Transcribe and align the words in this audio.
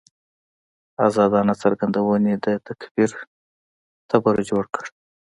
ازادانه 1.07 1.53
څرګندونې 1.63 2.33
د 2.45 2.47
تکفیر 2.67 3.09
تبر 4.09 4.35
جوړ 4.49 4.63
کړ. 4.75 4.85